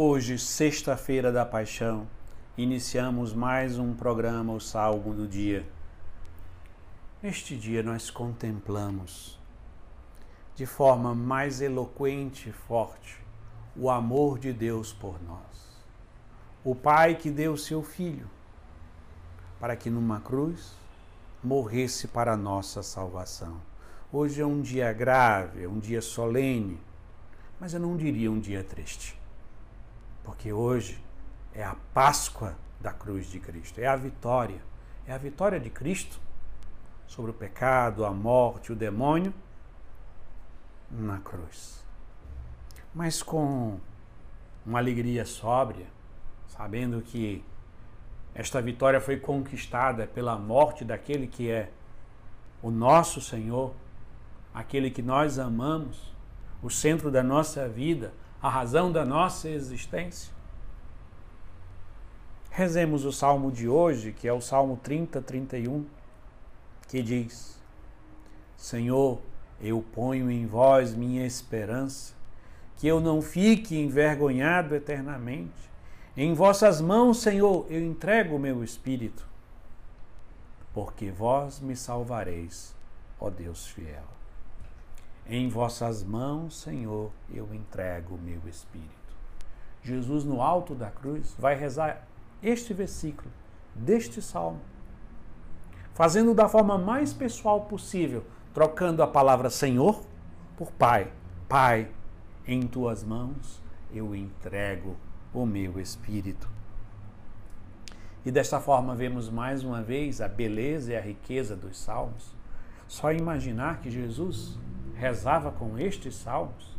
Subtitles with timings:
[0.00, 2.06] Hoje, sexta-feira da Paixão,
[2.56, 5.68] iniciamos mais um programa, o Salmo do Dia.
[7.20, 9.36] Neste dia nós contemplamos
[10.54, 13.18] de forma mais eloquente e forte
[13.74, 15.82] o amor de Deus por nós.
[16.62, 18.30] O Pai que deu seu Filho
[19.58, 20.76] para que numa cruz
[21.42, 23.60] morresse para a nossa salvação.
[24.12, 26.78] Hoje é um dia grave, é um dia solene,
[27.58, 29.17] mas eu não diria um dia triste,
[30.28, 31.02] porque hoje
[31.54, 34.60] é a Páscoa da cruz de Cristo, é a vitória,
[35.06, 36.20] é a vitória de Cristo
[37.06, 39.32] sobre o pecado, a morte, o demônio
[40.90, 41.82] na cruz.
[42.94, 43.80] Mas com
[44.66, 45.86] uma alegria sóbria,
[46.46, 47.42] sabendo que
[48.34, 51.70] esta vitória foi conquistada pela morte daquele que é
[52.60, 53.72] o nosso Senhor,
[54.52, 56.14] aquele que nós amamos,
[56.62, 60.32] o centro da nossa vida, a razão da nossa existência.
[62.50, 65.84] Rezemos o salmo de hoje, que é o Salmo 30, 31,
[66.88, 67.60] que diz:
[68.56, 69.20] Senhor,
[69.60, 72.14] eu ponho em vós minha esperança,
[72.76, 75.68] que eu não fique envergonhado eternamente.
[76.16, 79.24] Em vossas mãos, Senhor, eu entrego o meu espírito,
[80.72, 82.74] porque vós me salvareis,
[83.20, 84.17] ó Deus fiel.
[85.28, 88.88] Em vossas mãos, Senhor, eu entrego o meu espírito.
[89.82, 92.06] Jesus, no alto da cruz, vai rezar
[92.42, 93.30] este versículo
[93.74, 94.60] deste salmo,
[95.92, 100.02] fazendo da forma mais pessoal possível, trocando a palavra Senhor
[100.56, 101.12] por Pai.
[101.46, 101.90] Pai,
[102.46, 104.96] em tuas mãos eu entrego
[105.32, 106.48] o meu espírito.
[108.24, 112.34] E desta forma vemos mais uma vez a beleza e a riqueza dos salmos.
[112.86, 114.58] Só imaginar que Jesus
[114.98, 116.76] rezava com estes salmos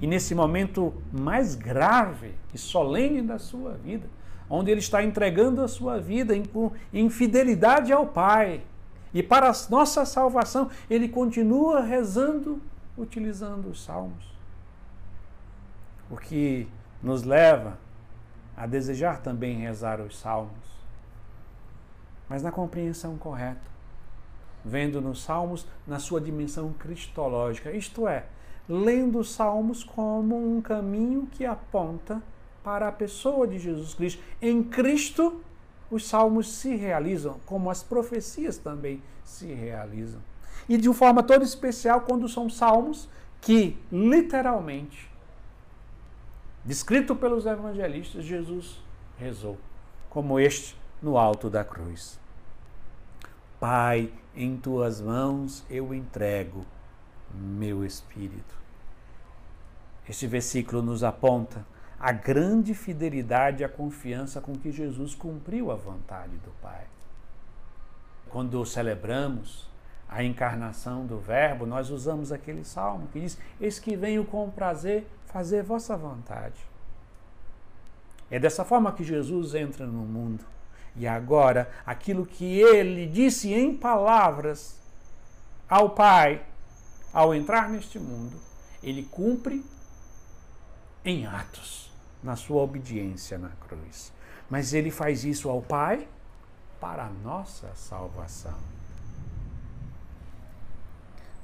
[0.00, 4.08] e nesse momento mais grave e solene da sua vida,
[4.48, 6.42] onde ele está entregando a sua vida em,
[6.92, 8.62] em fidelidade ao Pai.
[9.12, 12.60] E para a nossa salvação, ele continua rezando,
[12.96, 14.30] utilizando os salmos.
[16.10, 16.66] O que
[17.02, 17.78] nos leva
[18.56, 20.50] a desejar também rezar os salmos,
[22.28, 23.70] mas na compreensão correta,
[24.64, 28.26] vendo nos salmos na sua dimensão cristológica, isto é,
[28.68, 32.22] lendo os salmos como um caminho que aponta
[32.62, 34.22] para a pessoa de Jesus Cristo.
[34.40, 35.42] Em Cristo,
[35.90, 40.20] os salmos se realizam, como as profecias também se realizam.
[40.68, 43.08] E de uma forma toda especial quando são salmos
[43.40, 45.10] que, literalmente,
[46.64, 48.80] descrito pelos evangelistas, Jesus
[49.18, 49.58] rezou,
[50.08, 52.20] como este no alto da cruz.
[53.60, 56.64] Pai, em tuas mãos eu entrego
[57.30, 58.58] meu espírito.
[60.08, 61.66] Este versículo nos aponta
[61.98, 66.86] a grande fidelidade e a confiança com que Jesus cumpriu a vontade do Pai.
[68.30, 69.68] Quando celebramos
[70.08, 75.06] a encarnação do Verbo, nós usamos aquele salmo que diz: Eis que venho com prazer
[75.26, 76.64] fazer vossa vontade.
[78.30, 80.44] É dessa forma que Jesus entra no mundo.
[80.96, 84.78] E agora, aquilo que ele disse em palavras
[85.68, 86.44] ao Pai,
[87.12, 88.36] ao entrar neste mundo,
[88.82, 89.64] ele cumpre
[91.04, 91.90] em atos,
[92.22, 94.12] na sua obediência na cruz.
[94.48, 96.06] Mas ele faz isso ao Pai
[96.80, 98.58] para a nossa salvação.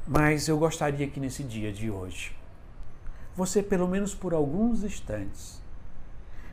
[0.06, 2.36] Mas eu gostaria que nesse dia de hoje,
[3.34, 5.60] você, pelo menos por alguns instantes,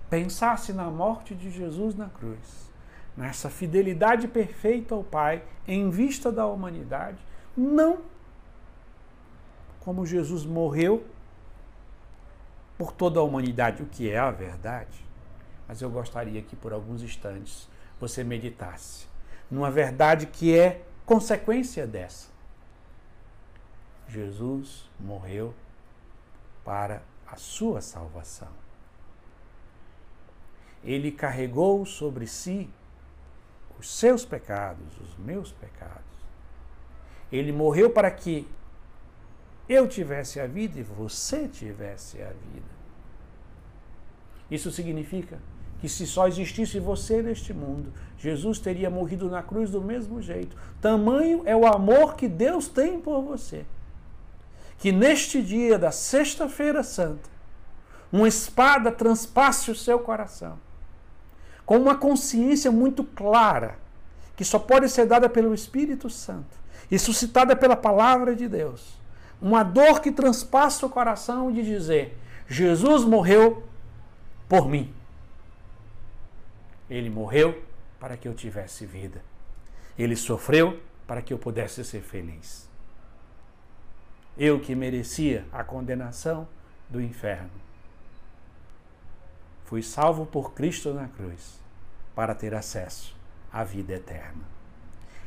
[0.09, 2.71] pensasse na morte de Jesus na cruz,
[3.15, 7.17] nessa fidelidade perfeita ao Pai em vista da humanidade,
[7.55, 8.01] não
[9.79, 11.05] como Jesus morreu
[12.77, 15.05] por toda a humanidade, o que é a verdade,
[15.67, 17.69] mas eu gostaria que por alguns instantes
[17.99, 19.07] você meditasse
[19.51, 22.29] numa verdade que é consequência dessa.
[24.07, 25.53] Jesus morreu
[26.63, 28.49] para a sua salvação.
[30.83, 32.69] Ele carregou sobre si
[33.79, 36.01] os seus pecados, os meus pecados.
[37.31, 38.47] Ele morreu para que
[39.67, 42.73] eu tivesse a vida e você tivesse a vida.
[44.51, 45.39] Isso significa
[45.79, 50.55] que se só existisse você neste mundo, Jesus teria morrido na cruz do mesmo jeito.
[50.79, 53.65] Tamanho é o amor que Deus tem por você
[54.83, 57.29] que neste dia da Sexta-feira Santa,
[58.11, 60.59] uma espada transpasse o seu coração,
[61.65, 63.77] com uma consciência muito clara,
[64.35, 66.57] que só pode ser dada pelo Espírito Santo
[66.89, 68.93] e suscitada pela palavra de Deus.
[69.41, 72.17] Uma dor que transpassa o coração de dizer:
[72.47, 73.63] Jesus morreu
[74.47, 74.93] por mim.
[76.89, 77.61] Ele morreu
[77.99, 79.21] para que eu tivesse vida.
[79.97, 82.69] Ele sofreu para que eu pudesse ser feliz.
[84.37, 86.47] Eu que merecia a condenação
[86.89, 87.49] do inferno.
[89.73, 91.59] Fui salvo por Cristo na cruz
[92.13, 93.15] para ter acesso
[93.51, 94.43] à vida eterna.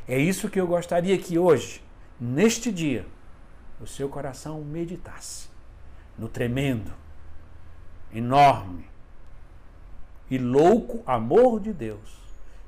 [0.07, 1.83] É isso que eu gostaria que hoje,
[2.21, 3.05] neste dia,
[3.81, 5.49] o seu coração meditasse
[6.17, 6.93] no tremendo,
[8.15, 8.89] enorme
[10.31, 12.17] e louco amor de Deus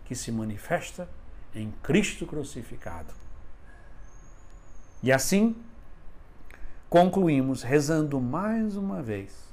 [0.04, 1.08] que se manifesta
[1.54, 3.14] em Cristo crucificado.
[5.00, 5.54] E assim,
[6.90, 9.47] concluímos rezando mais uma vez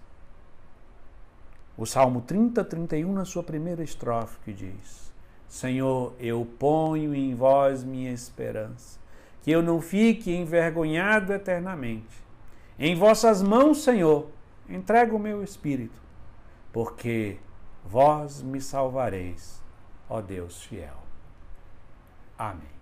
[1.78, 5.14] o Salmo 30, 31, na sua primeira estrofe, que diz:
[5.48, 9.00] Senhor, eu ponho em vós minha esperança,
[9.42, 12.24] que eu não fique envergonhado eternamente.
[12.78, 14.28] Em vossas mãos, Senhor,
[14.70, 16.00] entrego o meu espírito,
[16.74, 17.38] porque
[17.86, 19.62] vós me salvareis,
[20.10, 20.98] ó Deus fiel.
[22.38, 22.75] Amém.